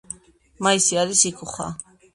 [0.67, 1.73] მაისი არის ,იქუხა.